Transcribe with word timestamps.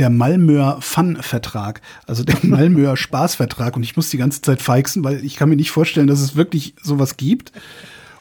der 0.00 0.10
Malmöer 0.10 0.78
Fun-Vertrag, 0.80 1.80
also 2.06 2.24
der 2.24 2.36
Malmöer 2.42 2.96
Spaßvertrag. 2.96 3.76
Und 3.76 3.84
ich 3.84 3.94
muss 3.96 4.10
die 4.10 4.16
ganze 4.18 4.40
Zeit 4.42 4.60
feixen, 4.62 5.04
weil 5.04 5.24
ich 5.24 5.36
kann 5.36 5.48
mir 5.48 5.56
nicht 5.56 5.70
vorstellen, 5.70 6.06
dass 6.08 6.20
es 6.20 6.34
wirklich 6.34 6.74
sowas 6.82 7.16
gibt. 7.16 7.52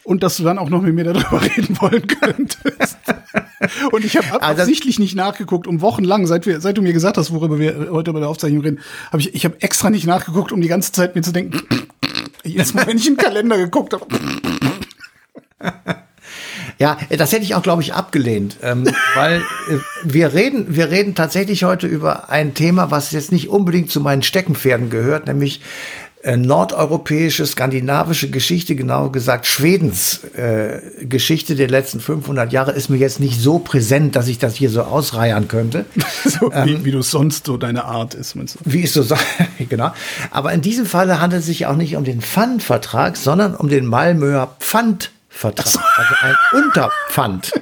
Und 0.03 0.23
dass 0.23 0.37
du 0.37 0.43
dann 0.43 0.57
auch 0.57 0.69
noch 0.69 0.81
mit 0.81 0.95
mir 0.95 1.03
darüber 1.03 1.39
reden 1.57 1.79
wollen 1.81 2.05
könntest. 2.07 2.97
Und 3.91 4.03
ich 4.03 4.17
habe 4.17 4.41
Also- 4.41 4.61
absichtlich 4.63 4.97
nicht 4.97 5.15
nachgeguckt, 5.15 5.67
um 5.67 5.81
wochenlang, 5.81 6.25
seit, 6.25 6.45
wir, 6.47 6.61
seit 6.61 6.77
du 6.77 6.81
mir 6.81 6.93
gesagt 6.93 7.17
hast, 7.17 7.31
worüber 7.31 7.59
wir 7.59 7.89
heute 7.91 8.11
bei 8.11 8.19
der 8.19 8.27
Aufzeichnung 8.29 8.61
reden, 8.63 8.79
habe 9.11 9.21
ich, 9.21 9.35
ich 9.35 9.45
habe 9.45 9.61
extra 9.61 9.89
nicht 9.91 10.07
nachgeguckt, 10.07 10.51
um 10.51 10.61
die 10.61 10.67
ganze 10.67 10.91
Zeit 10.93 11.15
mir 11.15 11.21
zu 11.21 11.31
denken, 11.31 11.61
jedes 12.43 12.73
Mal, 12.73 12.87
wenn 12.87 12.97
ich 12.97 13.07
in 13.07 13.15
den 13.15 13.23
Kalender 13.23 13.57
geguckt 13.57 13.93
habe. 13.93 14.07
Ja, 16.79 16.97
das 17.09 17.33
hätte 17.33 17.43
ich 17.43 17.55
auch, 17.55 17.61
glaube 17.61 17.81
ich, 17.81 17.93
abgelehnt, 17.93 18.57
ähm, 18.63 18.87
weil 19.15 19.39
äh, 19.69 19.77
wir 20.03 20.33
reden, 20.33 20.75
wir 20.75 20.89
reden 20.89 21.13
tatsächlich 21.13 21.65
heute 21.65 21.87
über 21.87 22.29
ein 22.29 22.53
Thema, 22.53 22.89
was 22.89 23.11
jetzt 23.11 23.33
nicht 23.33 23.49
unbedingt 23.49 23.91
zu 23.91 23.99
meinen 23.99 24.23
Steckenpferden 24.23 24.89
gehört, 24.89 25.27
nämlich 25.27 25.59
äh, 26.21 26.35
nordeuropäische, 26.35 27.45
skandinavische 27.45 28.29
Geschichte, 28.29 28.75
genauer 28.75 29.11
gesagt 29.11 29.45
Schwedens 29.45 30.23
äh, 30.35 30.79
Geschichte 31.01 31.55
der 31.55 31.69
letzten 31.69 32.01
500 32.01 32.51
Jahre 32.51 32.71
ist 32.71 32.89
mir 32.89 32.97
jetzt 32.97 33.21
nicht 33.21 33.39
so 33.39 33.59
präsent, 33.59 34.17
dass 34.17 34.27
ich 34.27 34.37
das 34.37 34.55
hier 34.55 34.69
so 34.69 34.83
ausreiern 34.83 35.47
könnte. 35.47 35.85
So, 36.25 36.51
wie, 36.51 36.83
wie 36.83 36.91
du 36.91 37.01
sonst 37.01 37.45
so 37.45 37.55
deine 37.57 37.85
Art 37.85 38.13
ist, 38.13 38.35
meinst 38.35 38.55
du? 38.55 38.59
Wie 38.65 38.81
ich 38.81 38.91
so 38.91 39.05
genau. 39.69 39.91
Aber 40.31 40.51
in 40.51 40.61
diesem 40.61 40.85
Falle 40.85 41.21
handelt 41.21 41.41
es 41.41 41.45
sich 41.45 41.65
auch 41.65 41.75
nicht 41.75 41.95
um 41.95 42.03
den 42.03 42.21
Pfandvertrag, 42.21 43.15
sondern 43.15 43.55
um 43.55 43.69
den 43.69 43.85
Malmöer 43.85 44.55
Pfandvertrag. 45.29 45.83
Also 45.97 46.15
ein 46.21 46.63
Unterpfand. 46.63 47.51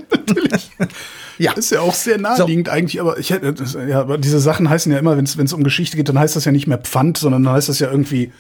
Ja. 1.39 1.51
Ist 1.51 1.71
ja 1.71 1.81
auch 1.81 1.93
sehr 1.93 2.17
naheliegend 2.17 2.67
eigentlich, 2.69 2.99
aber 2.99 3.19
ich 3.19 3.29
hätte, 3.29 3.53
ja, 3.87 4.01
aber 4.01 4.17
diese 4.17 4.39
Sachen 4.39 4.71
heißen 4.71 4.91
ja 4.91 4.97
immer, 4.97 5.17
wenn 5.17 5.25
es 5.25 5.53
um 5.53 5.63
Geschichte 5.63 5.95
geht, 5.95 6.09
dann 6.09 6.17
heißt 6.17 6.35
das 6.35 6.45
ja 6.45 6.51
nicht 6.51 6.65
mehr 6.65 6.79
Pfand, 6.79 7.19
sondern 7.19 7.43
dann 7.43 7.53
heißt 7.53 7.69
das 7.69 7.77
ja 7.77 7.91
irgendwie 7.91 8.25
Ge 8.25 8.31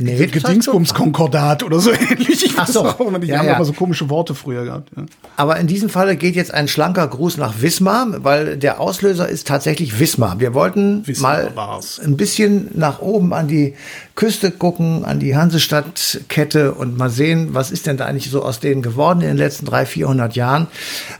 Nee, 0.00 0.16
Ge 0.16 0.26
Gedingsbumskonkordat 0.28 1.62
oder 1.62 1.78
so 1.80 1.90
ähnlich. 2.10 2.44
Ich 2.44 2.54
Ach 2.56 2.66
weiß 2.68 2.74
so. 2.74 2.84
auch 2.84 2.96
die 3.20 3.26
Ja, 3.28 3.38
haben 3.38 3.46
ja. 3.46 3.56
immer 3.56 3.64
so 3.64 3.72
komische 3.72 4.08
Worte 4.10 4.34
früher 4.34 4.64
gehabt. 4.64 4.90
Ja. 4.96 5.04
Aber 5.36 5.58
in 5.58 5.66
diesem 5.66 5.88
Falle 5.88 6.16
geht 6.16 6.36
jetzt 6.36 6.52
ein 6.52 6.68
schlanker 6.68 7.06
Gruß 7.08 7.36
nach 7.36 7.60
Wismar, 7.60 8.06
weil 8.24 8.56
der 8.56 8.80
Auslöser 8.80 9.28
ist 9.28 9.46
tatsächlich 9.46 9.98
Wismar. 9.98 10.40
Wir 10.40 10.54
wollten 10.54 11.06
Wismar 11.06 11.28
mal 11.44 11.56
war's. 11.56 11.98
ein 11.98 12.16
bisschen 12.16 12.68
nach 12.74 13.00
oben 13.00 13.32
an 13.32 13.48
die 13.48 13.74
Küste 14.14 14.50
gucken, 14.50 15.04
an 15.04 15.20
die 15.20 15.36
Hansestadtkette 15.36 16.72
und 16.74 16.98
mal 16.98 17.10
sehen, 17.10 17.50
was 17.52 17.70
ist 17.70 17.86
denn 17.86 17.96
da 17.96 18.06
eigentlich 18.06 18.30
so 18.30 18.42
aus 18.42 18.60
denen 18.60 18.82
geworden 18.82 19.20
in 19.20 19.28
den 19.28 19.36
letzten 19.36 19.66
300, 19.66 19.88
400 19.88 20.36
Jahren. 20.36 20.66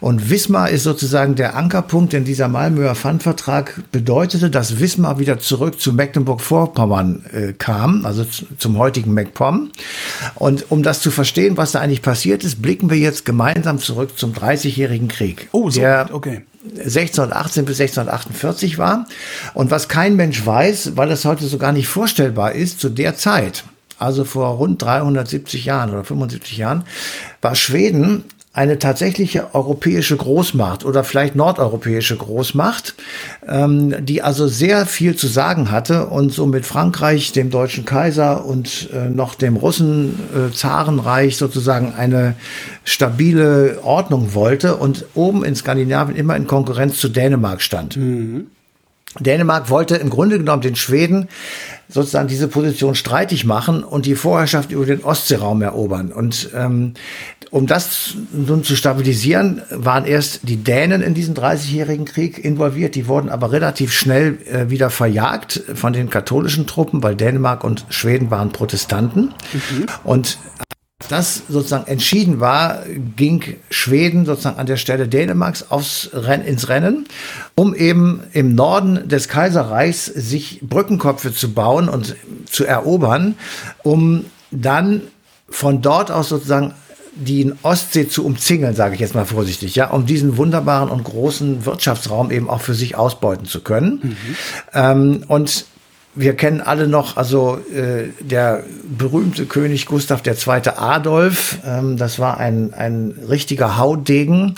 Und 0.01 0.31
Wismar 0.31 0.71
ist 0.71 0.83
sozusagen 0.83 1.35
der 1.37 1.55
Ankerpunkt, 1.57 2.13
denn 2.13 2.25
dieser 2.25 2.49
Malmöer 2.49 2.95
Pfandvertrag 2.97 3.81
bedeutete, 3.93 4.51
dass 4.51 4.81
Wismar 4.81 5.19
wieder 5.19 5.39
zurück 5.39 5.81
zu 5.81 5.93
Mecklenburg-Vorpommern 5.93 7.25
äh, 7.33 7.53
kam, 7.53 7.78
also 8.05 8.25
zu, 8.25 8.47
zum 8.59 8.79
heutigen 8.79 9.15
MacPom. 9.15 9.71
Und 10.35 10.71
um 10.71 10.83
das 10.83 11.01
zu 11.01 11.11
verstehen, 11.11 11.57
was 11.57 11.73
da 11.73 11.81
eigentlich 11.81 12.03
passiert 12.03 12.45
ist, 12.45 12.63
blicken 12.63 12.91
wir 12.91 12.99
jetzt 12.99 13.25
gemeinsam 13.25 13.79
zurück 13.79 14.19
zum 14.19 14.33
Dreißigjährigen 14.35 15.09
Krieg. 15.09 15.49
Oh, 15.53 15.71
so, 15.71 15.81
der 15.81 16.09
okay. 16.13 16.43
1618 16.65 17.65
bis 17.65 17.81
1648 17.81 18.79
war. 18.79 19.07
Und 19.55 19.71
was 19.71 19.89
kein 19.89 20.17
Mensch 20.17 20.45
weiß, 20.45 20.97
weil 20.97 21.09
das 21.09 21.25
heute 21.25 21.47
so 21.47 21.59
gar 21.59 21.73
nicht 21.73 21.89
vorstellbar 21.89 22.53
ist, 22.53 22.81
zu 22.81 22.89
der 22.89 23.17
Zeit, 23.17 23.65
also 23.99 24.25
vor 24.25 24.49
rund 24.51 24.83
370 24.83 25.65
Jahren 25.65 25.91
oder 25.91 26.05
75 26.05 26.57
Jahren, 26.57 26.85
war 27.41 27.55
Schweden 27.55 28.25
eine 28.59 28.81
tatsächliche 28.81 29.55
europäische 29.55 30.17
Großmacht 30.17 30.85
oder 30.85 31.05
vielleicht 31.05 31.37
nordeuropäische 31.37 32.17
Großmacht, 32.17 32.97
ähm, 33.47 34.05
die 34.05 34.21
also 34.21 34.49
sehr 34.49 34.85
viel 34.85 35.15
zu 35.15 35.29
sagen 35.29 35.71
hatte 35.71 36.09
und 36.09 36.33
so 36.33 36.45
mit 36.45 36.67
Frankreich, 36.67 37.31
dem 37.31 37.51
deutschen 37.51 37.85
Kaiser 37.85 38.45
und 38.45 38.91
äh, 38.93 39.09
noch 39.11 39.37
dem 39.37 39.55
Russen 39.55 40.19
äh, 40.35 40.53
Zarenreich 40.53 41.37
sozusagen 41.37 41.95
eine 41.97 42.35
stabile 42.83 43.79
Ordnung 43.85 44.35
wollte 44.35 44.75
und 44.75 45.05
oben 45.15 45.45
in 45.45 45.55
Skandinavien 45.55 46.17
immer 46.17 46.35
in 46.35 46.49
Konkurrenz 46.49 46.99
zu 46.99 47.09
Dänemark 47.09 47.63
stand. 47.63 47.97
Dänemark 49.19 49.71
wollte 49.71 49.97
im 49.97 50.11
Grunde 50.11 50.39
genommen 50.39 50.63
den 50.63 50.77
Schweden 50.77 51.29
sozusagen 51.89 52.29
diese 52.29 52.49
Position 52.49 52.95
streitig 52.95 53.45
machen 53.45 53.83
und 53.83 54.05
die 54.05 54.15
Vorherrschaft 54.15 54.71
über 54.71 54.85
den 54.85 55.03
Ostseeraum 55.03 55.63
erobern. 55.63 56.13
Und 56.13 56.51
ähm, 56.55 56.93
um 57.51 57.67
das 57.67 58.15
nun 58.33 58.63
zu 58.63 58.77
stabilisieren, 58.77 59.63
waren 59.71 60.05
erst 60.05 60.41
die 60.43 60.59
Dänen 60.59 61.01
in 61.01 61.15
diesen 61.15 61.35
30-jährigen 61.35 62.05
Krieg 62.05 62.45
involviert. 62.45 62.95
Die 62.95 63.09
wurden 63.09 63.31
aber 63.31 63.53
relativ 63.53 63.93
schnell 63.93 64.39
äh, 64.47 64.69
wieder 64.69 64.91
verjagt 64.91 65.63
von 65.75 65.95
den 65.95 66.11
katholischen 66.11 66.67
Truppen, 66.67 67.03
weil 67.03 67.17
Dänemark 67.17 67.65
und 67.65 67.87
Schweden 67.89 68.31
waren 68.31 68.51
Protestanten. 68.51 69.33
Und 70.05 70.39
das 71.09 71.43
sozusagen 71.49 71.87
entschieden 71.87 72.41
war, 72.41 72.83
ging 73.17 73.57
Schweden 73.71 74.27
sozusagen 74.27 74.59
an 74.59 74.67
der 74.67 74.77
Stelle 74.77 75.07
Dänemarks 75.07 75.71
aufs 75.71 76.11
Renn, 76.13 76.43
ins 76.43 76.69
Rennen, 76.69 77.07
um 77.55 77.75
eben 77.75 78.23
im 78.33 78.55
Norden 78.55 79.09
des 79.09 79.29
Kaiserreichs 79.29 80.07
sich 80.07 80.59
Brückenkopfe 80.63 81.33
zu 81.33 81.53
bauen 81.53 81.89
und 81.89 82.17
zu 82.51 82.65
erobern, 82.65 83.37
um 83.85 84.25
dann 84.51 85.03
von 85.49 85.83
dort 85.83 86.11
aus 86.11 86.29
sozusagen 86.29 86.75
die 87.15 87.53
Ostsee 87.63 88.09
zu 88.09 88.25
umzingeln, 88.25 88.75
sage 88.75 88.95
ich 88.95 89.01
jetzt 89.01 89.15
mal 89.15 89.25
vorsichtig, 89.25 89.75
ja, 89.77 89.91
um 89.91 90.05
diesen 90.05 90.37
wunderbaren 90.37 90.89
und 90.89 91.05
großen 91.05 91.65
Wirtschaftsraum 91.65 92.31
eben 92.31 92.51
auch 92.51 92.61
für 92.61 92.75
sich 92.75 92.97
ausbeuten 92.97 93.47
zu 93.47 93.61
können. 93.61 94.17
Ähm, 94.73 95.25
und 95.27 95.65
wir 96.19 96.35
kennen 96.35 96.61
alle 96.61 96.89
noch, 96.89 97.17
also 97.17 97.61
äh, 97.73 98.09
der 98.21 98.65
berühmte 98.85 99.47
König 99.47 99.87
Gustav 99.87 100.23
II. 100.27 100.69
Adolf, 100.77 101.59
ähm, 101.65 101.97
das 101.97 102.19
war 102.19 102.39
ein, 102.39 102.75
ein 102.75 103.15
richtiger 103.29 103.79
Haudegen, 103.79 104.57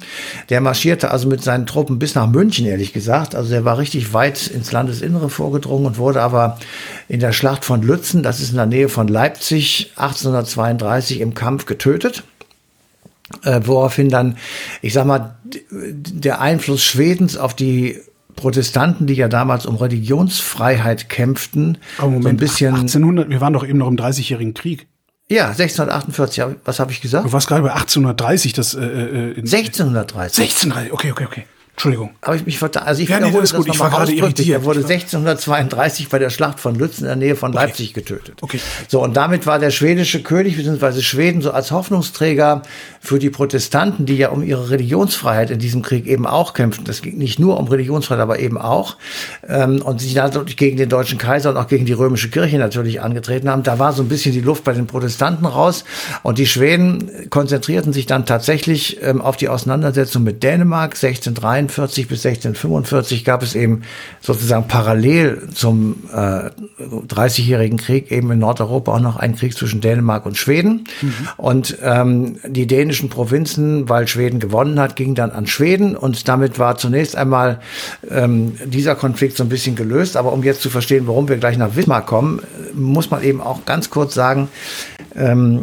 der 0.48 0.62
marschierte 0.62 1.10
also 1.10 1.28
mit 1.28 1.42
seinen 1.42 1.66
Truppen 1.66 1.98
bis 1.98 2.14
nach 2.14 2.26
München, 2.26 2.64
ehrlich 2.64 2.94
gesagt. 2.94 3.34
Also 3.34 3.50
der 3.50 3.66
war 3.66 3.76
richtig 3.76 4.14
weit 4.14 4.46
ins 4.46 4.72
Landesinnere 4.72 5.28
vorgedrungen 5.28 5.84
und 5.84 5.98
wurde 5.98 6.22
aber 6.22 6.58
in 7.08 7.20
der 7.20 7.32
Schlacht 7.32 7.66
von 7.66 7.82
Lützen, 7.82 8.22
das 8.22 8.40
ist 8.40 8.50
in 8.50 8.56
der 8.56 8.66
Nähe 8.66 8.88
von 8.88 9.06
Leipzig, 9.06 9.92
1832 9.96 11.20
im 11.20 11.34
Kampf 11.34 11.66
getötet 11.66 12.24
äh, 13.44 13.60
woraufhin 13.64 14.08
dann, 14.08 14.38
ich 14.82 14.92
sag 14.92 15.06
mal, 15.06 15.36
der 15.70 16.40
Einfluss 16.40 16.82
Schwedens 16.82 17.36
auf 17.36 17.54
die 17.54 18.00
Protestanten, 18.40 19.06
die 19.06 19.14
ja 19.14 19.28
damals 19.28 19.66
um 19.66 19.76
Religionsfreiheit 19.76 21.08
kämpften, 21.08 21.78
Aber 21.98 22.08
Moment, 22.10 22.22
so 22.24 22.28
ein 22.30 22.36
bisschen. 22.36 22.74
1800, 22.74 23.28
wir 23.30 23.40
waren 23.40 23.52
doch 23.52 23.66
eben 23.66 23.78
noch 23.78 23.88
im 23.88 23.96
Dreißigjährigen 23.96 24.54
Krieg. 24.54 24.86
Ja, 25.28 25.48
1648, 25.50 26.40
hab- 26.40 26.56
was 26.64 26.80
habe 26.80 26.90
ich 26.92 27.00
gesagt? 27.00 27.26
Du 27.26 27.32
warst 27.32 27.46
gerade 27.48 27.62
bei 27.62 27.72
1830, 27.72 28.52
das 28.52 28.74
äh, 28.74 28.80
äh, 28.80 29.30
in 29.32 29.46
1630. 29.46 30.38
1630, 30.42 30.92
okay, 30.92 31.12
okay, 31.12 31.24
okay. 31.26 31.44
Entschuldigung. 31.80 32.10
Habe 32.20 32.36
ich 32.36 32.44
mich 32.44 32.58
vertan. 32.58 32.82
Also 32.82 33.00
ich 33.00 33.08
Ja, 33.08 33.20
nee, 33.20 33.30
das 33.32 33.54
gut. 33.54 33.66
das 33.66 33.74
Ich 33.74 33.80
war 33.80 33.88
gerade 33.88 34.12
irritiert. 34.12 34.60
Er 34.60 34.64
wurde 34.66 34.80
1632 34.80 36.10
bei 36.10 36.18
der 36.18 36.28
Schlacht 36.28 36.60
von 36.60 36.74
Lützen 36.74 37.04
in 37.04 37.06
der 37.06 37.16
Nähe 37.16 37.36
von 37.36 37.54
Leipzig 37.54 37.94
getötet. 37.94 38.36
Okay. 38.42 38.60
So, 38.86 39.02
und 39.02 39.16
damit 39.16 39.46
war 39.46 39.58
der 39.58 39.70
schwedische 39.70 40.22
König 40.22 40.58
bzw. 40.58 41.00
Schweden 41.00 41.40
so 41.40 41.52
als 41.52 41.70
Hoffnungsträger 41.70 42.60
für 43.00 43.18
die 43.18 43.30
Protestanten, 43.30 44.04
die 44.04 44.18
ja 44.18 44.28
um 44.28 44.42
ihre 44.42 44.68
Religionsfreiheit 44.68 45.50
in 45.50 45.58
diesem 45.58 45.80
Krieg 45.80 46.06
eben 46.06 46.26
auch 46.26 46.52
kämpften. 46.52 46.84
Das 46.84 47.00
ging 47.00 47.16
nicht 47.16 47.38
nur 47.38 47.58
um 47.58 47.66
Religionsfreiheit, 47.66 48.20
aber 48.20 48.40
eben 48.40 48.58
auch. 48.58 48.98
Ähm, 49.48 49.80
und 49.80 50.02
sich 50.02 50.14
natürlich 50.14 50.58
gegen 50.58 50.76
den 50.76 50.90
deutschen 50.90 51.16
Kaiser 51.16 51.48
und 51.48 51.56
auch 51.56 51.66
gegen 51.66 51.86
die 51.86 51.94
römische 51.94 52.28
Kirche 52.28 52.58
natürlich 52.58 53.00
angetreten 53.00 53.48
haben. 53.48 53.62
Da 53.62 53.78
war 53.78 53.94
so 53.94 54.02
ein 54.02 54.08
bisschen 54.10 54.34
die 54.34 54.42
Luft 54.42 54.64
bei 54.64 54.74
den 54.74 54.86
Protestanten 54.86 55.46
raus. 55.46 55.84
Und 56.22 56.36
die 56.36 56.46
Schweden 56.46 57.30
konzentrierten 57.30 57.94
sich 57.94 58.04
dann 58.04 58.26
tatsächlich 58.26 59.02
ähm, 59.02 59.22
auf 59.22 59.38
die 59.38 59.48
Auseinandersetzung 59.48 60.24
mit 60.24 60.42
Dänemark 60.42 60.90
1643 60.90 61.69
1643 61.70 62.08
bis 62.08 62.26
1645 62.26 63.24
gab 63.24 63.42
es 63.42 63.54
eben 63.54 63.82
sozusagen 64.20 64.68
parallel 64.68 65.48
zum 65.54 66.04
äh, 66.12 66.50
30-jährigen 66.80 67.78
Krieg 67.78 68.10
eben 68.10 68.30
in 68.30 68.38
Nordeuropa 68.38 68.94
auch 68.94 69.00
noch 69.00 69.16
einen 69.16 69.36
Krieg 69.36 69.56
zwischen 69.56 69.80
Dänemark 69.80 70.26
und 70.26 70.36
Schweden. 70.36 70.84
Mhm. 71.00 71.14
Und 71.36 71.78
ähm, 71.82 72.38
die 72.46 72.66
dänischen 72.66 73.08
Provinzen, 73.08 73.88
weil 73.88 74.08
Schweden 74.08 74.40
gewonnen 74.40 74.78
hat, 74.80 74.96
gingen 74.96 75.14
dann 75.14 75.30
an 75.30 75.46
Schweden 75.46 75.96
und 75.96 76.28
damit 76.28 76.58
war 76.58 76.76
zunächst 76.76 77.16
einmal 77.16 77.60
ähm, 78.10 78.54
dieser 78.64 78.94
Konflikt 78.94 79.36
so 79.36 79.44
ein 79.44 79.48
bisschen 79.48 79.76
gelöst. 79.76 80.16
Aber 80.16 80.32
um 80.32 80.42
jetzt 80.42 80.62
zu 80.62 80.70
verstehen, 80.70 81.06
warum 81.06 81.28
wir 81.28 81.36
gleich 81.36 81.56
nach 81.56 81.76
Wismar 81.76 82.04
kommen, 82.04 82.40
muss 82.74 83.10
man 83.10 83.22
eben 83.22 83.40
auch 83.40 83.64
ganz 83.64 83.90
kurz 83.90 84.14
sagen, 84.14 84.48
ähm, 85.14 85.60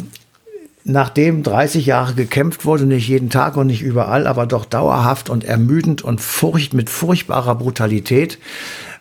nachdem 0.88 1.44
30 1.44 1.86
Jahre 1.86 2.14
gekämpft 2.14 2.66
wurde, 2.66 2.86
nicht 2.86 3.08
jeden 3.08 3.30
Tag 3.30 3.58
und 3.58 3.68
nicht 3.68 3.82
überall, 3.82 4.26
aber 4.26 4.46
doch 4.46 4.66
dauerhaft 4.66 5.30
und 5.30 5.44
ermüdend 5.44 6.02
und 6.02 6.22
furcht, 6.22 6.74
mit 6.74 6.90
furchtbarer 6.90 7.56
Brutalität, 7.56 8.40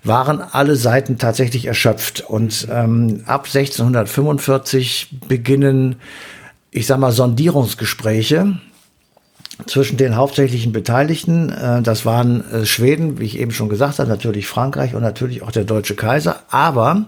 waren 0.03 0.41
alle 0.41 0.77
Seiten 0.77 1.19
tatsächlich 1.19 1.67
erschöpft. 1.67 2.25
Und 2.29 2.69
ähm, 2.71 3.23
ab 3.27 3.47
1645 3.47 5.21
beginnen, 5.29 5.97
ich 6.71 6.87
sag 6.87 6.99
mal, 6.99 7.13
Sondierungsgespräche 7.13 8.59
zwischen 9.67 9.97
den 9.97 10.17
hauptsächlichen 10.17 10.73
Beteiligten. 10.73 11.51
Äh, 11.51 11.83
das 11.83 12.05
waren 12.05 12.49
äh, 12.51 12.67
Schweden, 12.67 13.19
wie 13.19 13.25
ich 13.25 13.39
eben 13.39 13.53
schon 13.53 13.69
gesagt 13.69 13.99
habe, 13.99 14.09
natürlich 14.09 14.47
Frankreich 14.47 14.95
und 14.95 15.03
natürlich 15.03 15.43
auch 15.43 15.53
der 15.53 15.65
deutsche 15.65 15.95
Kaiser. 15.95 16.41
Aber 16.51 17.07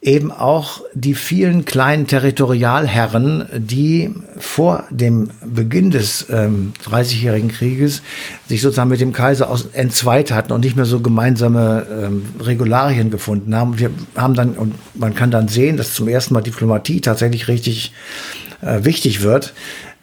eben 0.00 0.30
auch 0.30 0.82
die 0.94 1.14
vielen 1.14 1.64
kleinen 1.64 2.06
Territorialherren, 2.06 3.46
die 3.56 4.14
vor 4.38 4.84
dem 4.90 5.30
Beginn 5.44 5.90
des 5.90 6.26
ähm, 6.30 6.72
30-jährigen 6.84 7.50
Krieges 7.50 8.02
sich 8.46 8.62
sozusagen 8.62 8.90
mit 8.90 9.00
dem 9.00 9.12
Kaiser 9.12 9.50
aus, 9.50 9.66
entzweit 9.72 10.30
hatten 10.30 10.52
und 10.52 10.60
nicht 10.60 10.76
mehr 10.76 10.84
so 10.84 11.00
gemeinsame 11.00 11.86
ähm, 11.90 12.26
Regularien 12.40 13.10
gefunden 13.10 13.56
haben. 13.56 13.80
Wir 13.80 13.90
haben 14.14 14.34
dann, 14.34 14.52
und 14.52 14.74
man 14.94 15.14
kann 15.16 15.32
dann 15.32 15.48
sehen, 15.48 15.76
dass 15.76 15.94
zum 15.94 16.06
ersten 16.06 16.32
Mal 16.32 16.42
Diplomatie 16.42 17.00
tatsächlich 17.00 17.48
richtig 17.48 17.92
äh, 18.60 18.84
wichtig 18.84 19.22
wird. 19.22 19.52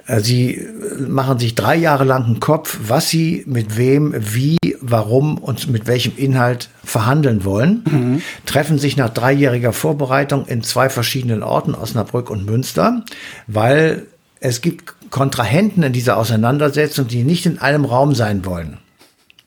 Äh, 0.08 0.20
sie 0.20 0.68
machen 1.08 1.40
sich 1.40 1.56
drei 1.56 1.76
Jahre 1.76 2.04
lang 2.04 2.26
einen 2.26 2.40
Kopf, 2.40 2.78
was 2.88 3.10
sie 3.10 3.44
mit 3.48 3.78
wem, 3.78 4.14
wie, 4.18 4.58
warum 4.82 5.38
und 5.38 5.70
mit 5.70 5.88
welchem 5.88 6.14
Inhalt 6.16 6.70
verhandeln 6.84 7.44
wollen, 7.44 7.84
mhm. 7.90 8.22
treffen 8.46 8.78
sich 8.78 8.98
nach 8.98 9.10
dreijähriger 9.10 9.74
Vorbereitung 9.74 10.46
in 10.46 10.64
zwei 10.64 10.90
verschiedenen 10.90 11.44
Orten, 11.44 11.76
Osnabrück 11.76 12.30
und 12.30 12.46
Münster, 12.46 13.04
weil 13.48 14.08
es 14.40 14.62
gibt 14.62 14.94
Kontrahenten 15.10 15.84
in 15.84 15.94
dieser 15.94 16.18
Auseinandersetzung, 16.18 17.08
die 17.08 17.24
nicht 17.24 17.46
in 17.46 17.60
einem 17.60 17.86
Raum 17.86 18.14
sein 18.14 18.46
wollen. 18.46 18.78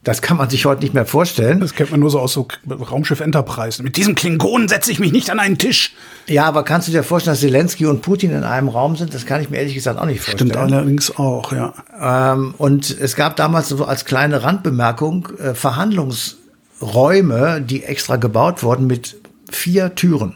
Das 0.09 0.23
kann 0.23 0.39
man 0.39 0.49
sich 0.49 0.65
heute 0.65 0.81
nicht 0.81 0.95
mehr 0.95 1.05
vorstellen. 1.05 1.61
Das 1.61 1.75
kennt 1.75 1.91
man 1.91 2.01
nur 2.01 2.09
so 2.09 2.19
aus 2.19 2.33
so 2.33 2.49
Raumschiff 2.67 3.21
Enterprise. 3.21 3.83
Mit 3.83 3.99
diesem 3.99 4.15
Klingonen 4.15 4.67
setze 4.67 4.91
ich 4.91 5.01
mich 5.01 5.13
nicht 5.13 5.29
an 5.29 5.39
einen 5.39 5.59
Tisch. 5.59 5.93
Ja, 6.27 6.47
aber 6.47 6.65
kannst 6.65 6.89
du 6.89 6.93
dir 6.93 7.03
vorstellen, 7.03 7.35
dass 7.35 7.41
Zelensky 7.41 7.85
und 7.85 8.01
Putin 8.01 8.31
in 8.31 8.43
einem 8.43 8.69
Raum 8.69 8.97
sind? 8.97 9.13
Das 9.13 9.27
kann 9.27 9.43
ich 9.43 9.51
mir 9.51 9.59
ehrlich 9.59 9.75
gesagt 9.75 10.01
auch 10.01 10.07
nicht 10.07 10.23
vorstellen. 10.23 10.51
Stimmt 10.51 10.57
allerdings 10.57 11.15
auch, 11.15 11.53
ja. 11.53 11.75
Ähm, 12.01 12.55
und 12.57 12.89
es 12.99 13.17
gab 13.17 13.37
damals 13.37 13.69
so 13.69 13.85
als 13.85 14.07
kleine 14.07 14.43
Randbemerkung 14.43 15.29
äh, 15.39 15.53
Verhandlungsräume, 15.53 17.61
die 17.61 17.85
extra 17.85 18.17
gebaut 18.17 18.63
wurden 18.63 18.87
mit 18.87 19.19
vier 19.51 19.95
Türen. 19.95 20.35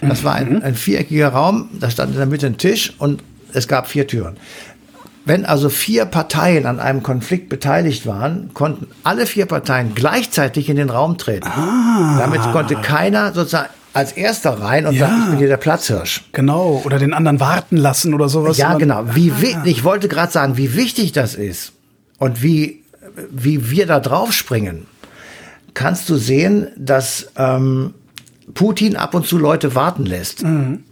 Das 0.00 0.22
war 0.22 0.34
ein, 0.34 0.52
mhm. 0.52 0.62
ein 0.62 0.76
viereckiger 0.76 1.30
Raum, 1.30 1.68
da 1.80 1.90
stand 1.90 2.12
in 2.12 2.18
der 2.18 2.26
Mitte 2.26 2.46
ein 2.46 2.58
Tisch 2.58 2.92
und 2.98 3.24
es 3.52 3.66
gab 3.66 3.88
vier 3.88 4.06
Türen. 4.06 4.36
Wenn 5.28 5.44
also 5.44 5.68
vier 5.68 6.06
Parteien 6.06 6.64
an 6.64 6.80
einem 6.80 7.02
Konflikt 7.02 7.50
beteiligt 7.50 8.06
waren, 8.06 8.48
konnten 8.54 8.86
alle 9.04 9.26
vier 9.26 9.44
Parteien 9.44 9.94
gleichzeitig 9.94 10.70
in 10.70 10.76
den 10.76 10.88
Raum 10.88 11.18
treten. 11.18 11.46
Ah. 11.46 12.16
Damit 12.18 12.40
konnte 12.50 12.76
keiner 12.76 13.34
sozusagen 13.34 13.68
als 13.92 14.12
erster 14.12 14.58
rein 14.58 14.86
und 14.86 14.94
ja. 14.94 15.06
sagt, 15.06 15.18
ich 15.18 15.28
bin 15.28 15.38
hier 15.38 15.48
der 15.48 15.58
Platzhirsch. 15.58 16.24
Genau, 16.32 16.80
oder 16.82 16.98
den 16.98 17.12
anderen 17.12 17.40
warten 17.40 17.76
lassen 17.76 18.14
oder 18.14 18.30
sowas. 18.30 18.56
Ja, 18.56 18.72
genau. 18.78 19.04
Wie, 19.14 19.30
ah. 19.54 19.62
Ich 19.66 19.84
wollte 19.84 20.08
gerade 20.08 20.32
sagen, 20.32 20.56
wie 20.56 20.74
wichtig 20.74 21.12
das 21.12 21.34
ist 21.34 21.72
und 22.16 22.42
wie, 22.42 22.82
wie 23.30 23.70
wir 23.70 23.84
da 23.84 24.00
drauf 24.00 24.32
springen, 24.32 24.86
kannst 25.74 26.08
du 26.08 26.16
sehen, 26.16 26.68
dass 26.78 27.32
ähm, 27.36 27.92
Putin 28.54 28.96
ab 28.96 29.14
und 29.14 29.26
zu 29.26 29.36
Leute 29.36 29.74
warten 29.74 30.06
lässt. 30.06 30.42
Mhm 30.42 30.84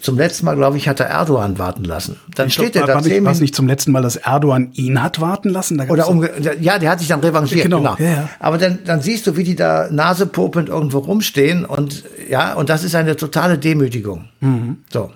zum 0.00 0.16
letzten 0.16 0.46
Mal, 0.46 0.56
glaube 0.56 0.76
ich, 0.76 0.88
hat 0.88 1.00
er 1.00 1.06
Erdogan 1.06 1.58
warten 1.58 1.84
lassen. 1.84 2.18
Dann 2.34 2.48
ich 2.48 2.54
steht 2.54 2.72
glaub, 2.72 2.88
er 2.88 3.00
da 3.00 3.24
War 3.24 3.32
es 3.32 3.40
nicht 3.40 3.54
zum 3.54 3.66
letzten 3.66 3.92
Mal, 3.92 4.02
dass 4.02 4.16
Erdogan 4.16 4.70
ihn 4.72 5.02
hat 5.02 5.20
warten 5.20 5.50
lassen? 5.50 5.80
Oder 5.88 6.08
um, 6.08 6.26
ja, 6.60 6.78
der 6.78 6.90
hat 6.90 6.98
sich 6.98 7.08
dann 7.08 7.20
revanchiert. 7.20 7.64
Genau. 7.64 7.78
genau. 7.78 7.96
Ja, 7.98 8.04
ja. 8.06 8.28
Aber 8.40 8.58
dann, 8.58 8.80
dann 8.84 9.00
siehst 9.00 9.26
du, 9.26 9.36
wie 9.36 9.44
die 9.44 9.56
da 9.56 9.88
nasepopend 9.90 10.68
irgendwo 10.68 10.98
rumstehen 10.98 11.64
und 11.64 12.04
ja, 12.28 12.54
und 12.54 12.70
das 12.70 12.84
ist 12.84 12.94
eine 12.94 13.16
totale 13.16 13.58
Demütigung. 13.58 14.28
Mhm. 14.40 14.78
So. 14.92 15.10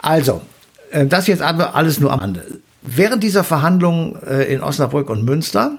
Also, 0.00 0.42
äh, 0.90 1.06
das 1.06 1.26
jetzt 1.26 1.42
alles 1.42 2.00
nur 2.00 2.12
am 2.12 2.20
Ende. 2.20 2.44
Während 2.82 3.22
dieser 3.22 3.44
Verhandlungen 3.44 4.16
äh, 4.22 4.44
in 4.44 4.62
Osnabrück 4.62 5.10
und 5.10 5.24
Münster 5.24 5.72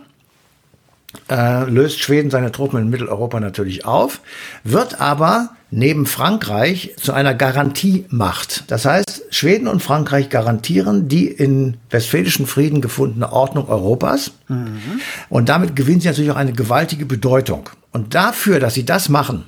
äh, 1.30 1.70
löst 1.70 2.00
Schweden 2.00 2.30
seine 2.30 2.52
Truppen 2.52 2.80
in 2.80 2.90
Mitteleuropa 2.90 3.40
natürlich 3.40 3.86
auf, 3.86 4.22
wird 4.64 5.00
aber 5.02 5.50
neben 5.70 6.06
Frankreich 6.06 6.94
zu 6.98 7.14
einer 7.14 7.34
Garantiemacht. 7.34 8.64
Das 8.68 8.86
heißt, 8.86 9.26
Schweden 9.30 9.68
und 9.68 9.84
Frankreich 9.84 10.30
garantieren 10.30 11.08
die 11.08 11.28
in 11.28 11.78
westfälischen 11.90 12.48
Frieden 12.48 12.82
gefundene 12.82 13.32
Ordnung 13.32 13.68
Europas. 13.68 14.32
Mhm. 14.48 15.02
Und 15.30 15.50
damit 15.50 15.76
gewinnen 15.76 16.00
sie 16.00 16.08
natürlich 16.08 16.32
auch 16.32 16.38
eine 16.38 16.54
gewaltige 16.54 17.06
Bedeutung. 17.06 17.70
Und 17.92 18.16
dafür, 18.16 18.60
dass 18.60 18.76
sie 18.76 18.86
das 18.86 19.10
machen, 19.10 19.46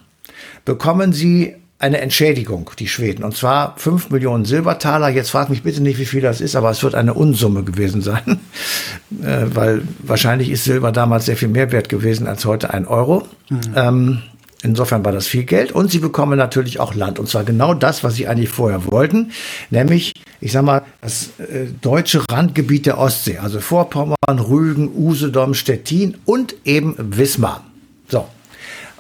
bekommen 0.66 1.14
sie 1.14 1.56
eine 1.80 2.02
Entschädigung, 2.02 2.70
die 2.78 2.90
Schweden. 2.90 3.24
Und 3.24 3.38
zwar 3.38 3.74
fünf 3.78 4.10
Millionen 4.10 4.44
Silbertaler. 4.44 5.08
Jetzt 5.08 5.32
frag 5.32 5.50
mich 5.50 5.64
bitte 5.64 5.82
nicht, 5.82 5.98
wie 5.98 6.06
viel 6.06 6.20
das 6.22 6.42
ist, 6.42 6.58
aber 6.58 6.70
es 6.70 6.84
wird 6.84 6.94
eine 6.94 7.14
Unsumme 7.14 7.64
gewesen 7.64 8.02
sein. 8.02 8.40
äh, 9.24 9.46
weil 9.54 9.84
wahrscheinlich 10.00 10.50
ist 10.50 10.66
Silber 10.66 10.92
damals 10.92 11.26
sehr 11.26 11.38
viel 11.38 11.48
mehr 11.48 11.72
wert 11.72 11.88
gewesen 11.88 12.28
als 12.28 12.44
heute 12.44 12.74
ein 12.74 12.86
Euro. 12.86 13.26
Mhm. 13.50 13.60
Ähm, 13.76 14.22
insofern 14.62 15.06
war 15.06 15.14
das 15.14 15.28
viel 15.28 15.46
Geld. 15.46 15.72
Und 15.72 15.90
sie 15.90 16.00
bekommen 16.00 16.38
natürlich 16.38 16.82
auch 16.82 16.96
Land. 16.96 17.18
Und 17.18 17.30
zwar 17.30 17.46
genau 17.46 17.74
das, 17.74 18.04
was 18.04 18.16
sie 18.16 18.28
eigentlich 18.28 18.50
vorher 18.50 18.86
wollten. 18.92 19.32
Nämlich, 19.70 20.12
ich 20.42 20.52
sag 20.52 20.64
mal, 20.64 20.82
das 21.00 21.30
äh, 21.40 21.68
deutsche 21.82 22.22
Randgebiet 22.30 22.88
der 22.88 22.98
Ostsee. 22.98 23.38
Also 23.38 23.62
Vorpommern, 23.62 24.18
Rügen, 24.28 24.92
Usedom, 24.94 25.54
Stettin 25.54 26.18
und 26.26 26.56
eben 26.66 26.96
Wismar. 26.98 27.64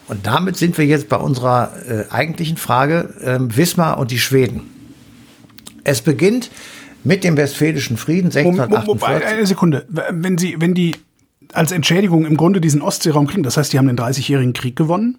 Und 0.09 0.25
damit 0.25 0.57
sind 0.57 0.77
wir 0.77 0.85
jetzt 0.85 1.07
bei 1.07 1.17
unserer 1.17 1.71
äh, 1.87 2.11
eigentlichen 2.11 2.57
Frage, 2.57 3.13
äh, 3.21 3.37
Wismar 3.39 3.99
und 3.99 4.11
die 4.11 4.19
Schweden. 4.19 4.61
Es 5.83 6.01
beginnt 6.01 6.49
mit 7.03 7.23
dem 7.23 7.37
Westfälischen 7.37 7.95
Frieden 7.95 8.27
1648. 8.27 9.27
Eine 9.27 9.45
Sekunde. 9.45 9.85
Wenn 9.87 10.37
Sie, 10.37 10.55
wenn 10.59 10.73
die 10.73 10.95
als 11.53 11.71
Entschädigung 11.71 12.25
im 12.25 12.37
Grunde 12.37 12.59
diesen 12.59 12.81
Ostseeraum 12.81 13.27
kriegen, 13.27 13.43
das 13.43 13.57
heißt, 13.57 13.71
die 13.71 13.77
haben 13.77 13.87
den 13.87 13.97
30-jährigen 13.97 14.53
Krieg 14.53 14.75
gewonnen? 14.75 15.17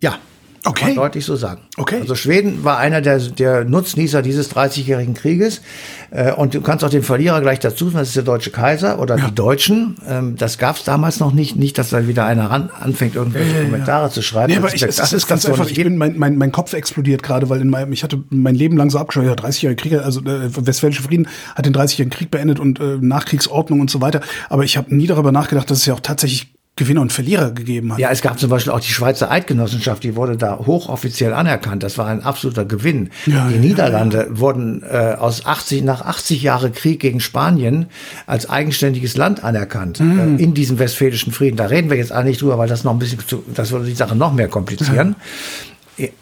Ja. 0.00 0.18
Okay. 0.62 0.80
Kann 0.80 0.88
man 0.96 1.04
deutlich 1.06 1.24
so 1.24 1.36
sagen. 1.36 1.62
Okay. 1.78 2.00
Also 2.00 2.14
Schweden 2.14 2.64
war 2.64 2.76
einer 2.76 3.00
der, 3.00 3.18
der 3.18 3.64
Nutznießer 3.64 4.20
dieses 4.20 4.54
30-jährigen 4.54 5.14
Krieges. 5.14 5.62
Äh, 6.10 6.32
und 6.32 6.52
du 6.52 6.60
kannst 6.60 6.84
auch 6.84 6.90
den 6.90 7.02
Verlierer 7.02 7.40
gleich 7.40 7.60
dazu 7.60 7.86
sagen, 7.86 7.98
das 7.98 8.08
ist 8.08 8.16
der 8.16 8.24
deutsche 8.24 8.50
Kaiser 8.50 8.98
oder 8.98 9.16
ja. 9.16 9.28
die 9.28 9.34
Deutschen. 9.34 9.96
Ähm, 10.06 10.36
das 10.36 10.58
gab 10.58 10.76
es 10.76 10.84
damals 10.84 11.18
noch 11.18 11.32
nicht. 11.32 11.56
Nicht, 11.56 11.78
dass 11.78 11.88
da 11.88 12.06
wieder 12.06 12.26
einer 12.26 12.50
ran, 12.50 12.68
anfängt, 12.78 13.14
irgendwelche 13.14 13.52
ja, 13.52 13.56
ja, 13.58 13.64
Kommentare 13.64 14.10
zu 14.10 14.20
schreiben. 14.20 14.52
Nee, 14.52 14.58
aber 14.58 14.74
ich, 14.74 14.82
das, 14.82 14.96
das 14.96 15.14
ist 15.14 15.26
ganz 15.26 15.46
einfach, 15.46 15.66
ich 15.66 15.82
bin, 15.82 15.96
mein, 15.96 16.18
mein, 16.18 16.36
mein 16.36 16.52
Kopf 16.52 16.74
explodiert 16.74 17.22
gerade, 17.22 17.48
weil 17.48 17.62
in 17.62 17.70
meinem, 17.70 17.92
ich 17.94 18.02
hatte 18.02 18.22
mein 18.28 18.54
Leben 18.54 18.76
lang 18.76 18.90
so 18.90 18.98
abgeschaut, 18.98 19.24
ja, 19.24 19.32
30-jährige 19.32 19.80
Krieg, 19.80 19.94
also 19.94 20.20
äh, 20.20 20.50
Westfälische 20.66 21.02
Frieden 21.02 21.26
hat 21.54 21.64
den 21.64 21.74
30-jährigen 21.74 22.10
Krieg 22.10 22.30
beendet 22.30 22.60
und 22.60 22.80
äh, 22.80 22.98
Nachkriegsordnung 23.00 23.80
und 23.80 23.90
so 23.90 24.02
weiter. 24.02 24.20
Aber 24.50 24.64
ich 24.64 24.76
habe 24.76 24.94
nie 24.94 25.06
darüber 25.06 25.32
nachgedacht, 25.32 25.70
dass 25.70 25.78
es 25.78 25.86
ja 25.86 25.94
auch 25.94 26.00
tatsächlich 26.00 26.52
Gewinner 26.80 27.02
und 27.02 27.12
Verlierer 27.12 27.50
gegeben 27.50 27.92
hat. 27.92 27.98
Ja, 27.98 28.10
es 28.10 28.22
gab 28.22 28.38
zum 28.38 28.48
Beispiel 28.48 28.72
auch 28.72 28.80
die 28.80 28.90
Schweizer 28.90 29.30
Eidgenossenschaft, 29.30 30.02
die 30.02 30.16
wurde 30.16 30.38
da 30.38 30.58
hochoffiziell 30.58 31.34
anerkannt. 31.34 31.82
Das 31.82 31.98
war 31.98 32.06
ein 32.06 32.22
absoluter 32.24 32.64
Gewinn. 32.64 33.10
Ja, 33.26 33.48
die 33.48 33.56
ja, 33.56 33.60
Niederlande 33.60 34.28
ja. 34.30 34.38
wurden 34.38 34.82
äh, 34.82 35.14
aus 35.18 35.44
80 35.44 35.84
nach 35.84 36.00
80 36.00 36.42
Jahre 36.42 36.70
Krieg 36.70 37.00
gegen 37.00 37.20
Spanien 37.20 37.86
als 38.26 38.48
eigenständiges 38.48 39.14
Land 39.18 39.44
anerkannt 39.44 40.00
mhm. 40.00 40.38
äh, 40.38 40.42
in 40.42 40.54
diesem 40.54 40.78
westfälischen 40.78 41.34
Frieden. 41.34 41.58
Da 41.58 41.66
reden 41.66 41.90
wir 41.90 41.98
jetzt 41.98 42.12
eigentlich 42.12 42.38
drüber, 42.38 42.56
weil 42.56 42.68
das 42.68 42.82
noch 42.82 42.92
ein 42.92 42.98
bisschen 42.98 43.18
zu, 43.26 43.44
das 43.54 43.72
würde 43.72 43.84
die 43.84 43.94
Sache 43.94 44.16
noch 44.16 44.32
mehr 44.32 44.48
komplizieren. 44.48 45.16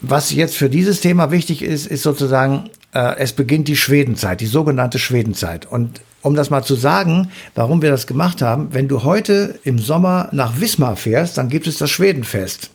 Was 0.01 0.33
jetzt 0.33 0.57
für 0.57 0.69
dieses 0.69 0.99
Thema 0.99 1.31
wichtig 1.31 1.61
ist, 1.61 1.87
ist 1.87 2.03
sozusagen, 2.03 2.69
äh, 2.93 3.15
es 3.17 3.31
beginnt 3.31 3.69
die 3.69 3.77
Schwedenzeit, 3.77 4.41
die 4.41 4.45
sogenannte 4.45 4.99
Schwedenzeit. 4.99 5.65
Und 5.65 6.01
um 6.21 6.35
das 6.35 6.49
mal 6.49 6.63
zu 6.63 6.75
sagen, 6.75 7.31
warum 7.55 7.81
wir 7.81 7.89
das 7.89 8.07
gemacht 8.07 8.41
haben, 8.41 8.69
wenn 8.71 8.87
du 8.87 9.03
heute 9.03 9.59
im 9.63 9.79
Sommer 9.79 10.29
nach 10.31 10.59
Wismar 10.59 10.95
fährst, 10.95 11.37
dann 11.37 11.49
gibt 11.49 11.67
es 11.67 11.77
das 11.77 11.89
Schwedenfest. 11.89 12.71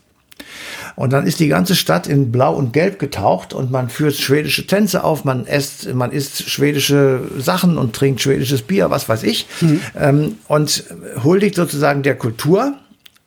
Und 0.96 1.12
dann 1.12 1.26
ist 1.26 1.40
die 1.40 1.48
ganze 1.48 1.74
Stadt 1.74 2.06
in 2.06 2.30
Blau 2.30 2.54
und 2.54 2.72
Gelb 2.72 2.98
getaucht 2.98 3.52
und 3.52 3.70
man 3.70 3.88
führt 3.88 4.14
schwedische 4.14 4.66
Tänze 4.66 5.02
auf, 5.02 5.24
man 5.24 5.44
isst, 5.44 5.92
man 5.92 6.12
isst 6.12 6.48
schwedische 6.48 7.22
Sachen 7.38 7.78
und 7.78 7.96
trinkt 7.96 8.20
schwedisches 8.20 8.62
Bier, 8.62 8.90
was 8.90 9.08
weiß 9.08 9.24
ich. 9.24 9.46
Mhm. 9.60 9.80
Ähm, 9.98 10.38
und 10.46 10.84
huldigt 11.24 11.56
sozusagen 11.56 12.04
der 12.04 12.16
Kultur 12.16 12.74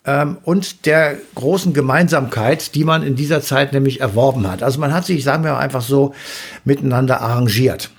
ähm, 0.06 0.38
und 0.44 0.86
der 0.86 1.18
großen 1.36 1.74
Gemeinsamkeit, 1.74 2.74
die 2.74 2.86
man 2.86 3.04
in 3.04 3.16
dieser 3.16 3.42
Zeit 3.42 3.74
nämlich 3.74 4.00
erworben 4.00 4.50
hat. 4.50 4.64
Also 4.64 4.80
man 4.80 4.94
hat 4.94 5.06
sich, 5.06 5.24
sagen 5.26 5.44
wir 5.44 5.58
einfach 5.58 5.82
so, 5.82 6.14
miteinander 6.64 7.22
arrangiert 7.22 7.90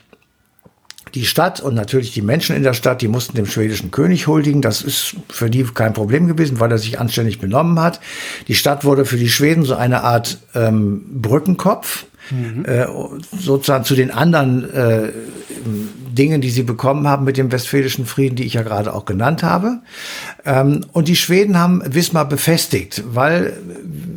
die 1.14 1.24
Stadt 1.24 1.60
und 1.60 1.74
natürlich 1.74 2.12
die 2.12 2.22
Menschen 2.22 2.56
in 2.56 2.62
der 2.62 2.74
Stadt, 2.74 3.02
die 3.02 3.08
mussten 3.08 3.36
dem 3.36 3.46
schwedischen 3.46 3.90
König 3.90 4.26
huldigen. 4.26 4.62
Das 4.62 4.82
ist 4.82 5.16
für 5.28 5.50
die 5.50 5.64
kein 5.64 5.92
Problem 5.92 6.26
gewesen, 6.26 6.60
weil 6.60 6.70
er 6.70 6.78
sich 6.78 6.98
anständig 6.98 7.38
benommen 7.38 7.80
hat. 7.80 8.00
Die 8.48 8.54
Stadt 8.54 8.84
wurde 8.84 9.04
für 9.04 9.16
die 9.16 9.28
Schweden 9.28 9.64
so 9.64 9.74
eine 9.74 10.04
Art 10.04 10.38
ähm, 10.54 11.02
Brückenkopf. 11.10 12.06
Mhm. 12.30 12.66
Äh, 12.66 12.86
sozusagen 13.38 13.84
zu 13.84 13.94
den 13.94 14.10
anderen 14.10 14.70
äh, 14.70 15.12
Dingen, 16.12 16.40
die 16.40 16.50
sie 16.50 16.62
bekommen 16.62 17.08
haben 17.08 17.24
mit 17.24 17.38
dem 17.38 17.50
Westfälischen 17.50 18.04
Frieden, 18.04 18.36
die 18.36 18.44
ich 18.44 18.54
ja 18.54 18.62
gerade 18.62 18.92
auch 18.92 19.04
genannt 19.06 19.42
habe. 19.42 19.78
Ähm, 20.44 20.84
und 20.92 21.08
die 21.08 21.16
Schweden 21.16 21.58
haben 21.58 21.82
Wismar 21.86 22.28
befestigt, 22.28 23.02
weil 23.06 23.56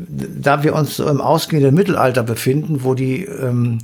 da 0.09 0.63
wir 0.63 0.75
uns 0.75 0.97
so 0.97 1.07
im 1.07 1.21
ausgehenden 1.21 1.73
Mittelalter 1.73 2.23
befinden, 2.23 2.83
wo 2.83 2.95
die 2.95 3.23
ähm, 3.23 3.79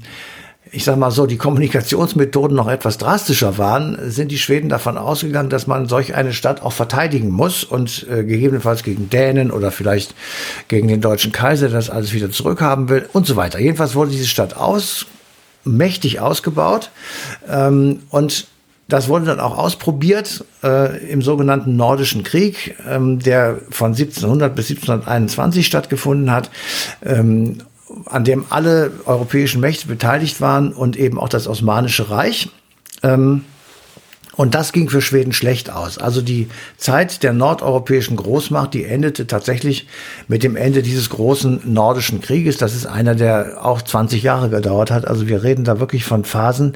ich 0.72 0.84
sage 0.84 1.00
mal 1.00 1.12
so, 1.12 1.26
die 1.26 1.38
Kommunikationsmethoden 1.38 2.56
noch 2.56 2.68
etwas 2.68 2.98
drastischer 2.98 3.58
waren, 3.58 3.98
sind 4.10 4.32
die 4.32 4.38
Schweden 4.38 4.70
davon 4.70 4.98
ausgegangen, 4.98 5.50
dass 5.50 5.68
man 5.68 5.88
solch 5.88 6.16
eine 6.16 6.34
Stadt 6.34 6.62
auch 6.62 6.74
verteidigen 6.74 7.30
muss 7.30 7.64
und 7.64 8.06
äh, 8.10 8.24
gegebenenfalls 8.24 8.84
gegen 8.84 9.10
Dänen 9.10 9.52
oder 9.52 9.72
vielleicht 9.72 10.16
gegen 10.68 10.88
den 10.88 11.02
deutschen 11.02 11.32
Kaiser 11.32 11.70
das 11.70 11.90
alles 11.90 12.14
wieder 12.14 12.32
zurückhaben 12.32 12.90
will 12.90 13.08
und 13.14 13.26
so 13.26 13.36
weiter. 13.36 13.60
Jedenfalls 13.60 13.96
wurde 13.96 14.12
diese 14.12 14.28
Stadt 14.28 14.56
aus, 14.56 15.06
mächtig 15.64 16.20
ausgebaut 16.20 16.92
ähm, 17.50 18.00
und 18.10 18.48
das 18.88 19.10
wurde 19.10 19.26
dann 19.26 19.40
auch 19.42 19.58
ausprobiert 19.58 20.46
äh, 20.64 20.98
im 21.12 21.22
sogenannten 21.22 21.76
Nordischen 21.76 22.24
Krieg, 22.24 22.78
ähm, 22.88 23.20
der 23.20 23.60
von 23.70 23.92
1700 23.92 24.56
bis 24.56 24.70
1721 24.70 25.66
stattgefunden 25.66 26.32
hat. 26.32 26.50
Ähm, 27.06 27.58
an 28.10 28.24
dem 28.24 28.46
alle 28.50 28.92
europäischen 29.06 29.62
Mächte 29.62 29.88
beteiligt 29.88 30.42
waren 30.42 30.74
und 30.74 30.98
eben 30.98 31.20
auch 31.20 31.30
das 31.30 31.48
Osmanische 31.48 32.10
Reich. 32.10 32.50
Ähm, 33.04 33.44
und 34.38 34.54
das 34.54 34.72
ging 34.72 34.88
für 34.88 35.02
Schweden 35.02 35.34
schlecht 35.34 35.72
aus. 35.72 35.98
Also 35.98 36.22
die 36.22 36.48
Zeit 36.78 37.24
der 37.24 37.34
nordeuropäischen 37.34 38.16
Großmacht, 38.16 38.72
die 38.76 38.86
endete 38.86 39.26
tatsächlich 39.26 39.88
mit 40.28 40.44
dem 40.44 40.56
Ende 40.56 40.84
dieses 40.84 41.10
großen 41.10 41.62
nordischen 41.66 42.22
Krieges. 42.22 42.58
Das 42.58 42.76
ist 42.76 42.86
einer, 42.86 43.16
der 43.16 43.66
auch 43.66 43.82
20 43.82 44.22
Jahre 44.22 44.50
gedauert 44.50 44.92
hat. 44.92 45.08
Also 45.08 45.28
wir 45.28 45.42
reden 45.42 45.64
da 45.64 45.80
wirklich 45.80 46.06
von 46.06 46.24
Phasen, 46.24 46.74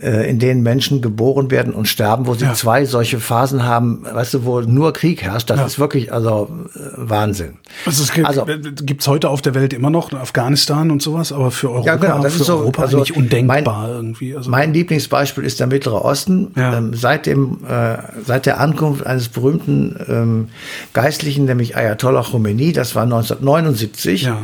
äh, 0.00 0.28
in 0.28 0.38
denen 0.38 0.62
Menschen 0.62 1.00
geboren 1.00 1.50
werden 1.50 1.72
und 1.72 1.88
sterben, 1.88 2.26
wo 2.26 2.34
sie 2.34 2.44
ja. 2.44 2.52
zwei 2.52 2.84
solche 2.84 3.18
Phasen 3.18 3.64
haben, 3.64 4.04
weißt 4.04 4.34
du, 4.34 4.44
wo 4.44 4.60
nur 4.60 4.92
Krieg 4.92 5.22
herrscht. 5.22 5.48
Das 5.48 5.58
ja. 5.58 5.66
ist 5.66 5.78
wirklich 5.78 6.12
also 6.12 6.50
äh, 6.74 6.78
Wahnsinn. 6.96 7.54
Also 7.86 8.02
es 8.02 8.12
gibt 8.12 8.26
also, 8.26 8.46
gibt's 8.82 9.08
heute 9.08 9.30
auf 9.30 9.40
der 9.40 9.54
Welt 9.54 9.72
immer 9.72 9.88
noch 9.88 10.12
Afghanistan 10.12 10.90
und 10.90 11.00
sowas, 11.00 11.32
aber 11.32 11.50
für 11.50 11.70
Europa, 11.70 11.86
ja, 11.86 11.96
genau, 11.96 12.22
das 12.22 12.34
für 12.34 12.40
ist 12.40 12.46
so, 12.46 12.58
Europa 12.58 12.82
also 12.82 12.98
eigentlich 12.98 13.16
undenkbar 13.16 13.82
mein, 13.82 13.90
irgendwie. 13.90 14.36
Also, 14.36 14.50
mein 14.50 14.74
Lieblingsbeispiel 14.74 15.44
ist 15.44 15.60
der 15.60 15.66
Mittlere 15.66 16.04
Osten. 16.04 16.52
Ja. 16.56 16.76
Ähm, 16.76 16.92
seit 16.92 17.24
dem 17.24 17.58
äh, 17.66 17.96
seit 18.24 18.44
der 18.44 18.60
Ankunft 18.60 19.06
eines 19.06 19.28
berühmten 19.28 19.96
ähm, 20.08 20.48
Geistlichen, 20.92 21.46
nämlich 21.46 21.76
Ayatollah 21.76 22.22
Khomeini, 22.22 22.72
das 22.72 22.94
war 22.94 23.04
1979. 23.04 24.24
Ja 24.24 24.38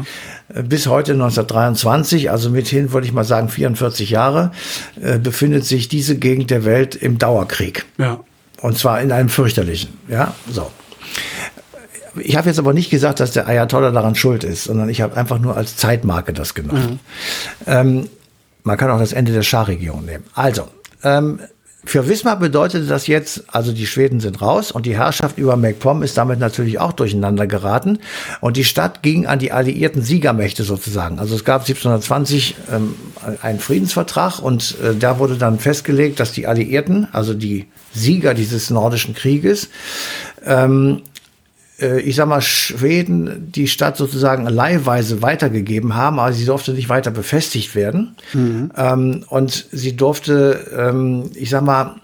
bis 0.48 0.86
heute 0.86 1.12
1923, 1.12 2.30
also 2.30 2.50
mithin 2.50 2.92
würde 2.92 3.06
ich 3.06 3.12
mal 3.12 3.24
sagen 3.24 3.48
44 3.48 4.10
Jahre, 4.10 4.52
äh, 5.00 5.18
befindet 5.18 5.64
sich 5.64 5.88
diese 5.88 6.16
Gegend 6.16 6.50
der 6.50 6.64
Welt 6.64 6.94
im 6.94 7.18
Dauerkrieg. 7.18 7.84
Ja. 7.98 8.20
Und 8.60 8.78
zwar 8.78 9.00
in 9.00 9.12
einem 9.12 9.28
fürchterlichen. 9.28 9.98
Ja, 10.08 10.34
so. 10.50 10.70
Ich 12.20 12.36
habe 12.36 12.48
jetzt 12.48 12.58
aber 12.58 12.74
nicht 12.74 12.90
gesagt, 12.90 13.20
dass 13.20 13.32
der 13.32 13.48
Ayatollah 13.48 13.90
daran 13.90 14.14
schuld 14.14 14.44
ist, 14.44 14.64
sondern 14.64 14.88
ich 14.88 15.00
habe 15.00 15.16
einfach 15.16 15.38
nur 15.38 15.56
als 15.56 15.76
Zeitmarke 15.76 16.32
das 16.32 16.54
genommen. 16.54 17.00
Mhm. 17.66 17.66
Ähm, 17.66 18.08
man 18.64 18.76
kann 18.76 18.90
auch 18.90 18.98
das 18.98 19.12
Ende 19.12 19.32
der 19.32 19.42
Schah-Regierung 19.42 20.04
nehmen. 20.04 20.24
Also, 20.34 20.68
ähm, 21.02 21.40
für 21.84 22.08
Wismar 22.08 22.38
bedeutete 22.38 22.86
das 22.86 23.08
jetzt, 23.08 23.44
also 23.48 23.72
die 23.72 23.86
Schweden 23.86 24.20
sind 24.20 24.40
raus 24.40 24.70
und 24.70 24.86
die 24.86 24.96
Herrschaft 24.96 25.36
über 25.36 25.56
MacPom 25.56 26.04
ist 26.04 26.16
damit 26.16 26.38
natürlich 26.38 26.78
auch 26.78 26.92
durcheinander 26.92 27.48
geraten. 27.48 27.98
Und 28.40 28.56
die 28.56 28.64
Stadt 28.64 29.02
ging 29.02 29.26
an 29.26 29.40
die 29.40 29.50
alliierten 29.50 30.00
Siegermächte 30.00 30.62
sozusagen. 30.62 31.18
Also 31.18 31.34
es 31.34 31.44
gab 31.44 31.62
1720 31.62 32.54
ähm, 32.72 32.94
einen 33.42 33.58
Friedensvertrag 33.58 34.38
und 34.38 34.76
äh, 34.80 34.94
da 34.94 35.18
wurde 35.18 35.36
dann 35.36 35.58
festgelegt, 35.58 36.20
dass 36.20 36.30
die 36.30 36.46
Alliierten, 36.46 37.08
also 37.10 37.34
die 37.34 37.66
Sieger 37.92 38.34
dieses 38.34 38.70
nordischen 38.70 39.14
Krieges, 39.14 39.68
ähm, 40.46 41.02
äh, 41.02 41.11
ich 42.00 42.16
sag 42.16 42.28
mal, 42.28 42.40
Schweden 42.40 43.50
die 43.52 43.68
Stadt 43.68 43.96
sozusagen 43.96 44.46
leihweise 44.46 45.22
weitergegeben 45.22 45.94
haben, 45.94 46.18
aber 46.18 46.32
sie 46.32 46.44
durfte 46.44 46.72
nicht 46.72 46.88
weiter 46.88 47.10
befestigt 47.10 47.74
werden. 47.74 48.16
Mhm. 48.32 48.70
Ähm, 48.76 49.24
und 49.28 49.66
sie 49.72 49.96
durfte, 49.96 50.70
ähm, 50.76 51.30
ich 51.34 51.50
sag 51.50 51.62
mal, 51.62 51.96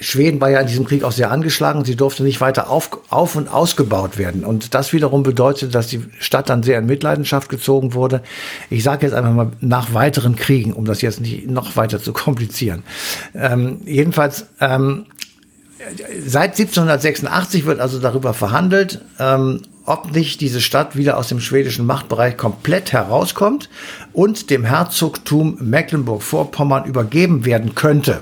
Schweden 0.00 0.40
war 0.40 0.50
ja 0.50 0.60
in 0.60 0.66
diesem 0.66 0.84
Krieg 0.84 1.02
auch 1.02 1.12
sehr 1.12 1.30
angeschlagen. 1.30 1.84
Sie 1.84 1.96
durfte 1.96 2.22
nicht 2.22 2.40
weiter 2.40 2.70
auf, 2.70 2.90
auf 3.10 3.36
und 3.36 3.48
ausgebaut 3.48 4.18
werden. 4.18 4.44
Und 4.44 4.74
das 4.74 4.92
wiederum 4.92 5.22
bedeutet, 5.22 5.74
dass 5.74 5.88
die 5.88 6.04
Stadt 6.18 6.48
dann 6.48 6.62
sehr 6.62 6.78
in 6.78 6.86
Mitleidenschaft 6.86 7.48
gezogen 7.48 7.94
wurde. 7.94 8.22
Ich 8.70 8.82
sage 8.82 9.06
jetzt 9.06 9.14
einfach 9.14 9.32
mal 9.32 9.50
nach 9.60 9.94
weiteren 9.94 10.36
Kriegen, 10.36 10.72
um 10.72 10.84
das 10.84 11.02
jetzt 11.02 11.20
nicht 11.20 11.48
noch 11.48 11.76
weiter 11.76 12.00
zu 12.00 12.12
komplizieren. 12.12 12.82
Ähm, 13.34 13.80
jedenfalls 13.84 14.46
ähm, 14.60 15.06
seit 16.26 16.58
1786 16.58 17.66
wird 17.66 17.80
also 17.80 17.98
darüber 17.98 18.34
verhandelt, 18.34 19.00
ähm, 19.18 19.62
ob 19.84 20.12
nicht 20.12 20.40
diese 20.40 20.60
Stadt 20.60 20.96
wieder 20.96 21.16
aus 21.16 21.28
dem 21.28 21.40
schwedischen 21.40 21.86
Machtbereich 21.86 22.36
komplett 22.36 22.92
herauskommt 22.92 23.70
und 24.12 24.50
dem 24.50 24.64
Herzogtum 24.64 25.56
Mecklenburg-Vorpommern 25.60 26.84
übergeben 26.84 27.44
werden 27.46 27.74
könnte. 27.74 28.20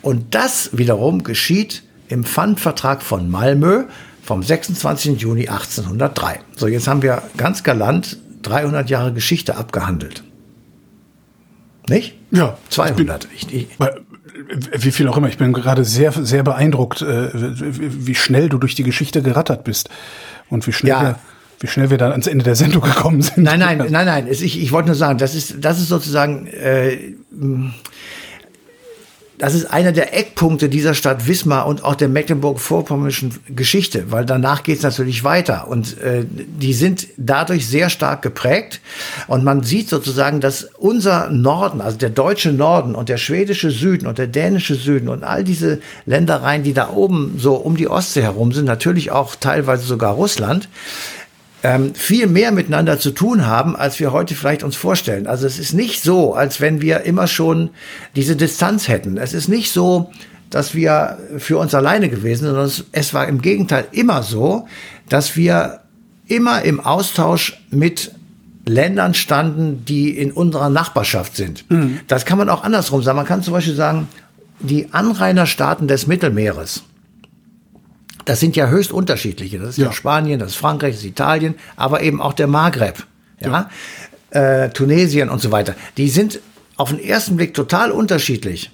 Und 0.00 0.34
das 0.34 0.70
wiederum 0.76 1.24
geschieht 1.24 1.82
im 2.08 2.24
Pfandvertrag 2.24 3.02
von 3.02 3.30
Malmö 3.30 3.84
vom 4.22 4.42
26. 4.42 5.20
Juni 5.20 5.48
1803. 5.48 6.40
So, 6.56 6.68
jetzt 6.68 6.86
haben 6.86 7.02
wir 7.02 7.22
ganz 7.36 7.62
galant 7.62 8.18
300 8.42 8.88
Jahre 8.90 9.12
Geschichte 9.12 9.56
abgehandelt. 9.56 10.22
Nicht? 11.88 12.16
Ja. 12.30 12.58
200. 12.68 13.26
Ich, 13.34 13.52
ich, 13.52 13.68
wie 14.72 14.90
viel 14.90 15.08
auch 15.08 15.16
immer. 15.16 15.28
Ich 15.28 15.38
bin 15.38 15.52
gerade 15.52 15.84
sehr, 15.84 16.12
sehr 16.12 16.42
beeindruckt, 16.42 17.02
äh, 17.02 17.30
wie 17.32 18.14
schnell 18.14 18.48
du 18.48 18.58
durch 18.58 18.74
die 18.74 18.82
Geschichte 18.84 19.22
gerattert 19.22 19.64
bist 19.64 19.88
und 20.48 20.66
wie 20.66 20.72
schnell 20.72 20.90
ja. 20.90 21.02
wir 21.02 21.18
wie 21.60 21.66
schnell 21.66 21.90
wir 21.90 21.98
dann 21.98 22.12
ans 22.12 22.26
Ende 22.26 22.44
der 22.44 22.54
Sendung 22.54 22.82
gekommen 22.82 23.20
sind. 23.22 23.38
Nein, 23.38 23.58
nein, 23.58 23.78
nein, 23.78 24.06
nein. 24.06 24.28
Ich, 24.30 24.60
ich 24.62 24.72
wollte 24.72 24.88
nur 24.88 24.94
sagen, 24.94 25.18
das 25.18 25.34
ist, 25.34 25.56
das 25.60 25.80
ist 25.80 25.88
sozusagen 25.88 26.46
äh, 26.46 27.14
das 29.38 29.54
ist 29.54 29.66
einer 29.66 29.92
der 29.92 30.16
Eckpunkte 30.16 30.68
dieser 30.68 30.94
Stadt 30.94 31.28
Wismar 31.28 31.66
und 31.66 31.84
auch 31.84 31.94
der 31.94 32.08
Mecklenburg-Vorpommernischen 32.08 33.34
Geschichte, 33.48 34.10
weil 34.10 34.24
danach 34.24 34.64
geht 34.64 34.78
es 34.78 34.82
natürlich 34.82 35.22
weiter. 35.22 35.68
Und 35.68 35.98
äh, 36.00 36.24
die 36.26 36.72
sind 36.72 37.06
dadurch 37.16 37.68
sehr 37.68 37.88
stark 37.88 38.22
geprägt. 38.22 38.80
Und 39.28 39.44
man 39.44 39.62
sieht 39.62 39.88
sozusagen, 39.88 40.40
dass 40.40 40.64
unser 40.76 41.30
Norden, 41.30 41.80
also 41.80 41.96
der 41.96 42.10
deutsche 42.10 42.52
Norden 42.52 42.96
und 42.96 43.08
der 43.08 43.16
schwedische 43.16 43.70
Süden 43.70 44.08
und 44.08 44.18
der 44.18 44.26
dänische 44.26 44.74
Süden 44.74 45.08
und 45.08 45.22
all 45.22 45.44
diese 45.44 45.80
Ländereien, 46.04 46.64
die 46.64 46.74
da 46.74 46.90
oben 46.90 47.36
so 47.38 47.54
um 47.54 47.76
die 47.76 47.88
Ostsee 47.88 48.22
herum 48.22 48.52
sind, 48.52 48.64
natürlich 48.64 49.12
auch 49.12 49.36
teilweise 49.36 49.84
sogar 49.84 50.14
Russland, 50.14 50.68
ähm, 51.62 51.94
viel 51.94 52.26
mehr 52.26 52.52
miteinander 52.52 52.98
zu 52.98 53.10
tun 53.10 53.46
haben, 53.46 53.74
als 53.76 53.98
wir 53.98 54.12
heute 54.12 54.34
vielleicht 54.34 54.62
uns 54.62 54.76
vorstellen. 54.76 55.26
Also 55.26 55.46
es 55.46 55.58
ist 55.58 55.72
nicht 55.72 56.02
so, 56.02 56.34
als 56.34 56.60
wenn 56.60 56.80
wir 56.80 57.02
immer 57.02 57.26
schon 57.26 57.70
diese 58.14 58.36
Distanz 58.36 58.88
hätten. 58.88 59.16
Es 59.16 59.34
ist 59.34 59.48
nicht 59.48 59.72
so, 59.72 60.10
dass 60.50 60.74
wir 60.74 61.18
für 61.38 61.58
uns 61.58 61.74
alleine 61.74 62.08
gewesen 62.08 62.44
sind, 62.44 62.54
sondern 62.54 62.86
es 62.92 63.14
war 63.14 63.26
im 63.28 63.42
Gegenteil 63.42 63.86
immer 63.92 64.22
so, 64.22 64.66
dass 65.08 65.36
wir 65.36 65.80
immer 66.26 66.62
im 66.62 66.80
Austausch 66.80 67.60
mit 67.70 68.12
Ländern 68.64 69.14
standen, 69.14 69.84
die 69.84 70.10
in 70.10 70.30
unserer 70.30 70.68
Nachbarschaft 70.68 71.36
sind. 71.36 71.68
Mhm. 71.70 72.00
Das 72.06 72.24
kann 72.24 72.38
man 72.38 72.48
auch 72.48 72.64
andersrum 72.64 73.02
sagen. 73.02 73.16
Man 73.16 73.26
kann 73.26 73.42
zum 73.42 73.54
Beispiel 73.54 73.74
sagen, 73.74 74.08
die 74.60 74.92
Anrainerstaaten 74.92 75.88
des 75.88 76.06
Mittelmeeres, 76.06 76.82
das 78.28 78.40
sind 78.40 78.56
ja 78.56 78.68
höchst 78.68 78.92
unterschiedliche. 78.92 79.58
Das 79.58 79.70
ist 79.70 79.78
ja. 79.78 79.90
Spanien, 79.90 80.38
das 80.38 80.50
ist 80.50 80.56
Frankreich, 80.56 80.92
das 80.92 81.00
ist 81.00 81.08
Italien, 81.08 81.54
aber 81.76 82.02
eben 82.02 82.20
auch 82.20 82.34
der 82.34 82.46
Maghreb, 82.46 83.06
ja, 83.40 83.70
ja. 84.30 84.64
Äh, 84.64 84.70
Tunesien 84.70 85.30
und 85.30 85.40
so 85.40 85.50
weiter. 85.50 85.74
Die 85.96 86.10
sind 86.10 86.40
auf 86.76 86.90
den 86.90 87.02
ersten 87.02 87.36
Blick 87.36 87.54
total 87.54 87.90
unterschiedlich. 87.90 88.70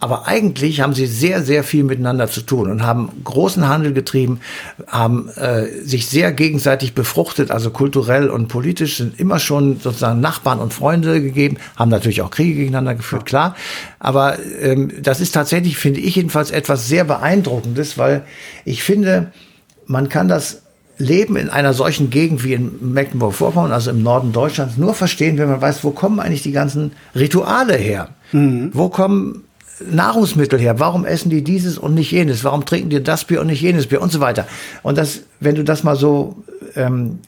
Aber 0.00 0.26
eigentlich 0.26 0.80
haben 0.80 0.92
sie 0.92 1.06
sehr, 1.06 1.42
sehr 1.42 1.64
viel 1.64 1.84
miteinander 1.84 2.28
zu 2.28 2.42
tun 2.42 2.70
und 2.70 2.82
haben 2.82 3.10
großen 3.22 3.68
Handel 3.68 3.92
getrieben, 3.92 4.40
haben 4.86 5.28
äh, 5.30 5.66
sich 5.82 6.08
sehr 6.08 6.32
gegenseitig 6.32 6.94
befruchtet, 6.94 7.50
also 7.50 7.70
kulturell 7.70 8.28
und 8.28 8.48
politisch 8.48 8.98
sind 8.98 9.18
immer 9.18 9.38
schon 9.38 9.80
sozusagen 9.80 10.20
Nachbarn 10.20 10.58
und 10.58 10.74
Freunde 10.74 11.22
gegeben, 11.22 11.56
haben 11.76 11.90
natürlich 11.90 12.22
auch 12.22 12.30
Kriege 12.30 12.54
gegeneinander 12.54 12.96
geführt, 12.96 13.24
klar. 13.24 13.56
Aber 13.98 14.36
ähm, 14.60 14.90
das 15.00 15.20
ist 15.20 15.32
tatsächlich, 15.32 15.78
finde 15.78 16.00
ich 16.00 16.16
jedenfalls, 16.16 16.50
etwas 16.50 16.88
sehr 16.88 17.04
Beeindruckendes, 17.04 17.96
weil 17.96 18.24
ich 18.64 18.82
finde, 18.82 19.32
man 19.86 20.08
kann 20.08 20.28
das 20.28 20.62
Leben 20.98 21.36
in 21.36 21.50
einer 21.50 21.72
solchen 21.72 22.10
Gegend 22.10 22.44
wie 22.44 22.54
in 22.54 22.92
Mecklenburg-Vorpommern, 22.92 23.72
also 23.72 23.90
im 23.90 24.02
Norden 24.02 24.32
Deutschlands, 24.32 24.76
nur 24.76 24.94
verstehen, 24.94 25.38
wenn 25.38 25.48
man 25.48 25.60
weiß, 25.60 25.82
wo 25.82 25.90
kommen 25.90 26.20
eigentlich 26.20 26.42
die 26.42 26.52
ganzen 26.52 26.92
Rituale 27.14 27.74
her? 27.74 28.08
Mhm. 28.32 28.70
Wo 28.72 28.88
kommen 28.88 29.44
Nahrungsmittel 29.80 30.58
her? 30.58 30.78
Warum 30.78 31.04
essen 31.04 31.30
die 31.30 31.42
dieses 31.42 31.78
und 31.78 31.94
nicht 31.94 32.12
jenes? 32.12 32.44
Warum 32.44 32.64
trinken 32.64 32.90
die 32.90 33.02
das 33.02 33.24
Bier 33.24 33.40
und 33.40 33.48
nicht 33.48 33.60
jenes 33.60 33.86
Bier 33.86 34.00
und 34.00 34.12
so 34.12 34.20
weiter? 34.20 34.46
Und 34.82 34.98
das, 34.98 35.20
wenn 35.40 35.54
du 35.54 35.64
das 35.64 35.82
mal 35.82 35.96
so 35.96 36.36
ähm, 36.76 37.18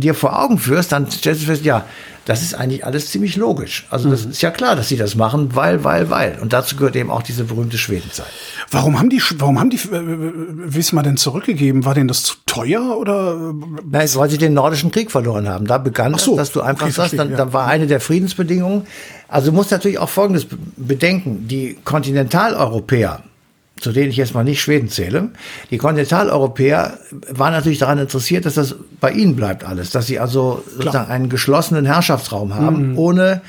dir 0.00 0.14
vor 0.14 0.42
Augen 0.42 0.58
führst, 0.58 0.92
dann 0.92 1.10
stellst 1.10 1.42
du 1.42 1.46
fest, 1.46 1.64
ja, 1.64 1.84
das 2.26 2.42
ist 2.42 2.54
eigentlich 2.54 2.84
alles 2.84 3.10
ziemlich 3.10 3.36
logisch. 3.36 3.86
Also 3.88 4.10
das 4.10 4.24
mhm. 4.24 4.32
ist 4.32 4.42
ja 4.42 4.50
klar, 4.50 4.74
dass 4.74 4.88
sie 4.88 4.96
das 4.96 5.14
machen, 5.14 5.54
weil, 5.54 5.84
weil, 5.84 6.10
weil. 6.10 6.38
Und 6.40 6.52
dazu 6.52 6.74
gehört 6.74 6.96
eben 6.96 7.08
auch 7.08 7.22
diese 7.22 7.44
berühmte 7.44 7.78
Schwedenzeit. 7.78 8.26
Warum 8.70 8.98
haben 8.98 9.10
die, 9.10 9.22
warum 9.36 9.60
haben 9.60 9.70
die 9.70 9.76
äh, 9.76 10.32
Wismar 10.74 11.04
denn 11.04 11.16
zurückgegeben? 11.16 11.84
War 11.84 11.94
denn 11.94 12.08
das 12.08 12.24
zu 12.24 12.34
teuer 12.44 12.98
oder? 12.98 13.54
Nein, 13.88 14.08
weil 14.14 14.28
sie 14.28 14.38
den 14.38 14.54
nordischen 14.54 14.90
Krieg 14.90 15.12
verloren 15.12 15.48
haben. 15.48 15.66
Da 15.66 15.78
begann 15.78 16.18
so, 16.18 16.36
das, 16.36 16.48
dass 16.48 16.52
du 16.52 16.62
einfach 16.62 16.86
okay, 16.86 16.92
sagst, 16.92 17.18
dann, 17.18 17.30
ja. 17.30 17.36
dann 17.36 17.52
war 17.52 17.68
eine 17.68 17.86
der 17.86 18.00
Friedensbedingungen. 18.00 18.88
Also 19.28 19.50
du 19.52 19.56
musst 19.56 19.70
natürlich 19.70 19.98
auch 19.98 20.08
Folgendes 20.08 20.48
bedenken. 20.76 21.46
Die 21.46 21.78
Kontinentaleuropäer, 21.84 23.22
zu 23.80 23.92
denen 23.92 24.10
ich 24.10 24.16
jetzt 24.16 24.34
mal 24.34 24.44
nicht 24.44 24.60
Schweden 24.60 24.88
zähle, 24.88 25.30
die 25.70 25.78
Kontinentaleuropäer 25.78 26.98
waren 27.28 27.52
natürlich 27.52 27.78
daran 27.78 27.98
interessiert, 27.98 28.46
dass 28.46 28.54
das 28.54 28.74
bei 29.00 29.10
ihnen 29.10 29.36
bleibt 29.36 29.64
alles, 29.64 29.90
dass 29.90 30.06
sie 30.06 30.18
also 30.18 30.62
Klar. 30.64 30.76
sozusagen 30.76 31.10
einen 31.10 31.28
geschlossenen 31.28 31.84
Herrschaftsraum 31.84 32.54
haben, 32.54 32.92
mhm. 32.92 32.98
ohne 32.98 33.42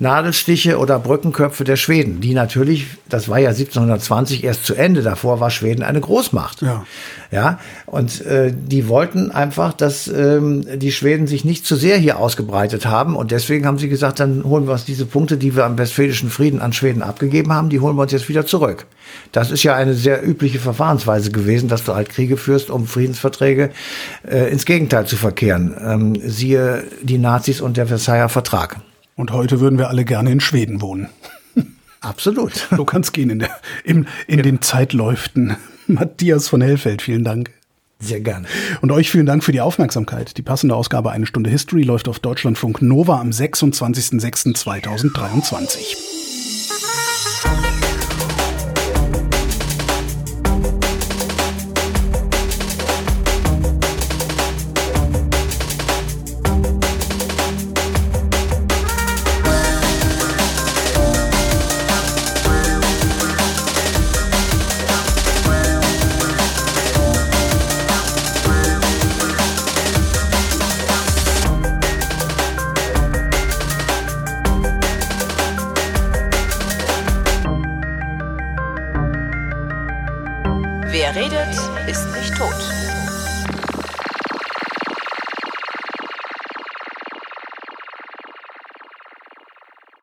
Nadelstiche 0.00 0.78
oder 0.78 1.00
Brückenköpfe 1.00 1.64
der 1.64 1.76
Schweden, 1.76 2.20
die 2.20 2.32
natürlich, 2.32 2.86
das 3.08 3.28
war 3.28 3.38
ja 3.38 3.48
1720 3.48 4.44
erst 4.44 4.64
zu 4.64 4.74
Ende, 4.74 5.02
davor 5.02 5.40
war 5.40 5.50
Schweden 5.50 5.82
eine 5.82 6.00
Großmacht. 6.00 6.62
Ja. 6.62 6.84
Ja, 7.30 7.58
und 7.84 8.24
äh, 8.24 8.54
die 8.56 8.88
wollten 8.88 9.30
einfach, 9.30 9.74
dass 9.74 10.08
ähm, 10.08 10.64
die 10.78 10.92
Schweden 10.92 11.26
sich 11.26 11.44
nicht 11.44 11.66
zu 11.66 11.76
sehr 11.76 11.98
hier 11.98 12.18
ausgebreitet 12.18 12.86
haben 12.86 13.16
und 13.16 13.32
deswegen 13.32 13.66
haben 13.66 13.76
sie 13.76 13.90
gesagt, 13.90 14.18
dann 14.20 14.44
holen 14.44 14.66
wir 14.66 14.72
uns 14.72 14.86
diese 14.86 15.04
Punkte, 15.04 15.36
die 15.36 15.54
wir 15.54 15.66
am 15.66 15.76
Westfälischen 15.76 16.30
Frieden 16.30 16.62
an 16.62 16.72
Schweden 16.72 17.02
abgegeben 17.02 17.52
haben, 17.52 17.68
die 17.68 17.80
holen 17.80 17.96
wir 17.96 18.02
uns 18.02 18.12
jetzt 18.12 18.30
wieder 18.30 18.46
zurück. 18.46 18.86
Das 19.32 19.50
ist 19.50 19.62
ja 19.62 19.74
eine 19.74 19.92
sehr 19.94 20.26
übliche 20.26 20.58
Verfahrensweise 20.58 21.30
gewesen, 21.30 21.68
dass 21.68 21.84
du 21.84 21.94
halt 21.94 22.08
Kriege 22.08 22.38
führst, 22.38 22.70
um 22.70 22.86
Friedensverträge 22.86 23.70
äh, 24.26 24.50
ins 24.50 24.64
Gegenteil 24.64 25.06
zu 25.06 25.16
verkehren. 25.16 25.76
Ähm, 25.84 26.16
siehe 26.24 26.84
die 27.02 27.18
Nazis 27.18 27.60
und 27.60 27.76
der 27.76 27.88
Versailler 27.88 28.30
Vertrag. 28.30 28.76
Und 29.18 29.32
heute 29.32 29.60
würden 29.60 29.78
wir 29.78 29.88
alle 29.88 30.06
gerne 30.06 30.30
in 30.30 30.38
Schweden 30.38 30.80
wohnen. 30.80 31.08
Absolut. 32.00 32.68
So 32.76 32.84
kann 32.84 33.00
es 33.02 33.10
gehen 33.12 33.30
in, 33.30 33.40
der, 33.40 33.50
in, 33.82 34.06
in 34.28 34.38
ja. 34.38 34.44
den 34.44 34.62
Zeitläuften. 34.62 35.56
Matthias 35.88 36.46
von 36.48 36.60
Hellfeld, 36.60 37.02
vielen 37.02 37.24
Dank. 37.24 37.50
Sehr 37.98 38.20
gerne. 38.20 38.46
Und 38.80 38.92
euch 38.92 39.10
vielen 39.10 39.26
Dank 39.26 39.42
für 39.42 39.50
die 39.50 39.60
Aufmerksamkeit. 39.60 40.38
Die 40.38 40.42
passende 40.42 40.76
Ausgabe 40.76 41.10
Eine 41.10 41.26
Stunde 41.26 41.50
History 41.50 41.82
läuft 41.82 42.06
auf 42.06 42.20
Deutschlandfunk 42.20 42.80
Nova 42.80 43.20
am 43.20 43.30
26.06.2023. 43.30 46.17